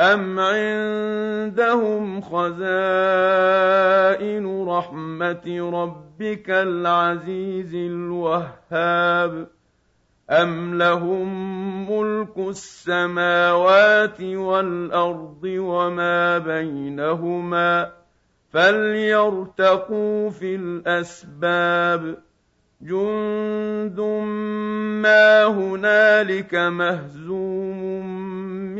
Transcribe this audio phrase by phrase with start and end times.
[0.00, 2.64] أَمْ عِندَهُمْ خَزَائِنُ
[4.68, 9.46] رَحْمَةِ رَبِّكَ الْعَزِيزِ الْوَهَّابِ
[10.30, 11.28] أَمْ لَهُم
[11.90, 17.90] مُّلْكُ السَّمَاوَاتِ وَالْأَرْضِ وَمَا بَيْنَهُمَا
[18.52, 22.16] فَلْيَرْتَقُوا فِي الْأَسْبَابِ
[22.82, 24.00] جُندٌ
[25.04, 28.19] مَّا هُنَالِكَ مَهْزُومٌ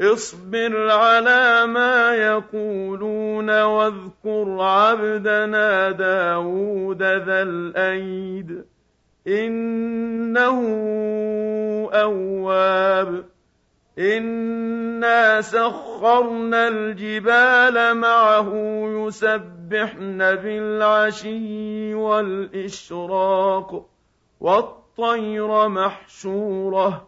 [0.00, 8.64] اصبر على ما يقولون واذكر عبدنا داود ذا الأيد
[9.26, 10.60] إنه
[11.92, 13.24] أواب.
[13.98, 18.52] إنا سخرنا الجبال معه
[18.86, 23.86] يسبحن بالعشي والإشراق
[24.40, 27.07] والطير محشوره.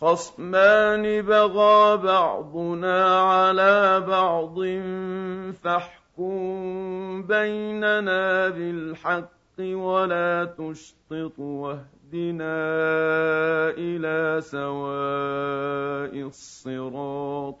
[0.00, 4.56] خصمان بغى بعضنا على بعض
[5.64, 9.30] فاحكم بيننا بالحق
[9.60, 12.56] ولا تشطط واهدنا
[13.78, 17.60] إلى سواء الصراط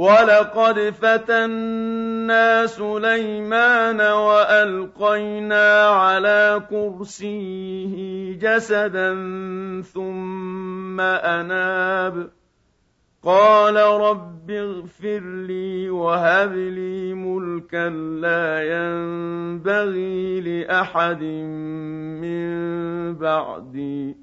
[0.00, 7.94] وَلَقَدْ فَتَنَّا سُلَيْمَانَ وَأَلْقَيْنَا عَلَىٰ كُرْسِيِّهِ
[8.38, 9.12] جَسَدًا
[9.82, 12.30] ثُمَّ أَنَابَ.
[13.22, 17.88] قَالَ رَبِّ اغْفِرْ لِي وَهَبْ لِي مُلْكًا
[18.20, 21.22] لَّا يَنبَغِي لِأَحَدٍ
[22.24, 24.16] مِّن بَعْدِي ۖ.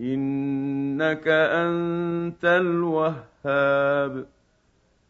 [0.00, 4.33] إِنَّكَ أَنتَ الْوَهَّابُ.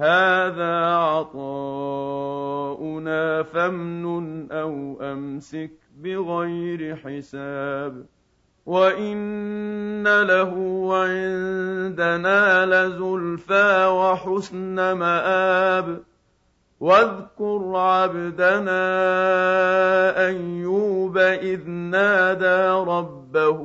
[0.00, 1.42] هَٰذَا عَطَاؤُنَا
[3.42, 5.70] فَامْنُنْ أَوْ أَمْسِكْ
[6.02, 8.06] بِغَيْرِ حِسَابٍ
[8.66, 10.52] وَإِنَّ لَهُ
[10.96, 16.02] عِندَنَا لَزُلْفَىٰ وَحُسْنَ مَآبٍ
[16.80, 18.84] وَاذْكُرْ عَبْدَنَا
[20.28, 23.60] أَيُّوبَ إِذْ نَادَىٰ رَبَّهُ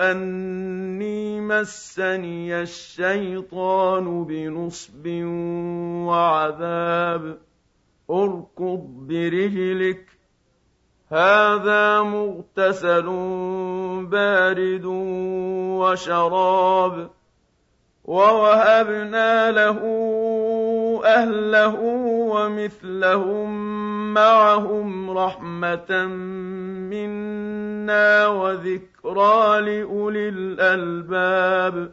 [0.00, 0.91] أَنِّي
[1.60, 5.06] مَسَّنِيَ الشَّيْطَانُ بِنُصْبٍ
[6.08, 7.38] وَعَذَابٍ.
[8.10, 10.12] ارْكُضْ بِرِجْلِكَ ۖ
[11.12, 13.06] هَٰذَا مُغْتَسَلٌ
[14.10, 14.84] بَارِدٌ
[15.80, 17.10] وَشَرَابٌ
[18.04, 19.78] وَوَهَبْنَا لَهُ
[21.04, 21.74] أَهْلَهُ
[22.34, 23.48] وَمِثْلَهُم
[24.14, 26.06] مَّعَهُمْ رَحْمَةً
[26.92, 28.26] مِّنَّا
[29.04, 31.92] وَذِكْرَىٰ لِأُولِي الْأَلْبَابِ.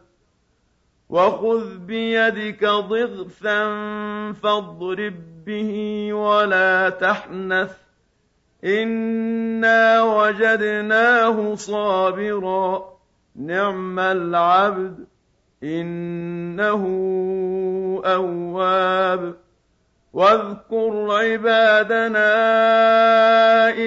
[1.10, 3.66] وخذ بيدك ضغثا
[4.32, 7.76] فاضرب به ولا تحنث.
[8.64, 12.84] إنا وجدناه صابرا.
[13.36, 15.06] نعم العبد
[15.64, 16.84] إنه
[18.06, 19.49] أواب.
[20.14, 22.30] واذكر عبادنا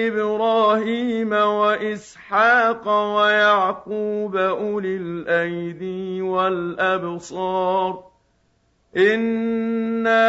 [0.07, 8.03] إبراهيم وإسحاق ويعقوب أولي الأيدي والأبصار.
[8.97, 10.23] إنا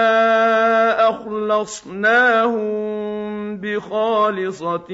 [1.08, 2.64] أخلصناهم
[3.56, 4.88] بخالصة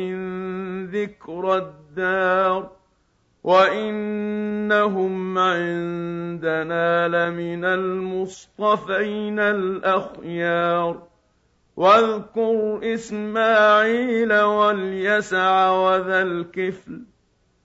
[0.92, 2.79] ذكر الدار.
[3.44, 11.02] وانهم عندنا لمن المصطفين الاخيار
[11.76, 17.00] واذكر اسماعيل واليسع وذا الكفل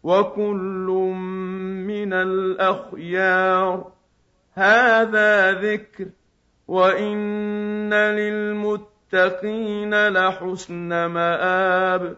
[0.03, 0.87] وكل
[1.87, 3.91] من الاخيار
[4.53, 6.05] هذا ذكر
[6.67, 12.17] وان للمتقين لحسن مآب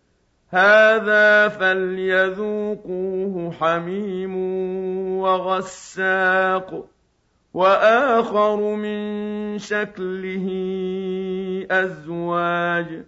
[0.51, 4.35] هذا فليذوقوه حميم
[5.19, 6.85] وغساق
[7.53, 10.47] وآخر من شكله
[11.71, 13.05] أزواج.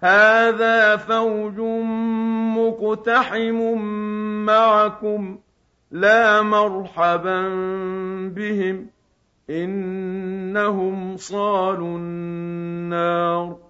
[0.00, 1.58] هذا فوج
[2.58, 3.78] مقتحم
[4.46, 5.38] معكم
[5.90, 7.48] لا مرحبا
[8.34, 8.86] بهم
[9.50, 13.69] إنهم صالوا النار.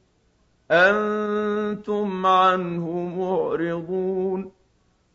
[0.71, 4.51] أنتم عنه معرضون.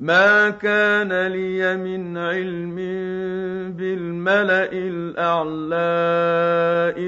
[0.00, 2.76] ما كان لي من علم
[3.76, 5.76] بالملأ الأعلى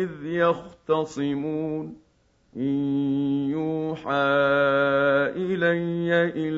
[0.03, 2.09] إذ يختصمون.
[2.57, 4.13] إن يوحى
[5.37, 6.58] إلي إلا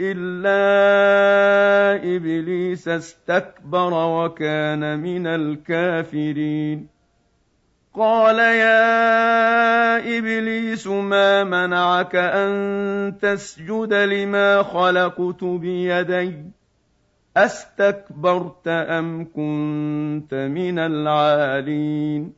[0.00, 0.56] إلا
[2.16, 6.88] إبليس استكبر وكان من الكافرين.
[7.94, 16.44] قال يا ابليس ما منعك ان تسجد لما خلقت بيدي؟
[17.36, 22.37] استكبرت ام كنت من العالين؟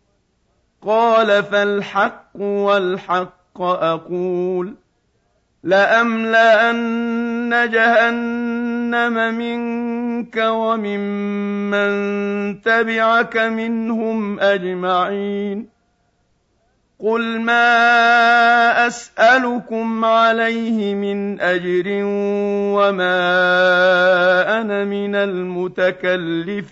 [0.81, 4.75] قال فالحق والحق أقول
[5.63, 11.91] لأملأن جهنم منك وممن
[12.61, 15.69] تبعك منهم أجمعين
[16.99, 21.83] قل ما أسألكم عليه من أجر
[22.77, 23.21] وما
[24.61, 26.71] أنا من المتكلفين